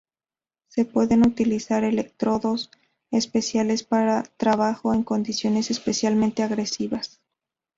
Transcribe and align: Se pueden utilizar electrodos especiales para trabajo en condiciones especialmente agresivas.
Se 0.67 0.83
pueden 0.83 1.23
utilizar 1.27 1.83
electrodos 1.83 2.71
especiales 3.11 3.83
para 3.83 4.23
trabajo 4.37 4.95
en 4.95 5.03
condiciones 5.03 5.69
especialmente 5.69 6.41
agresivas. 6.41 7.21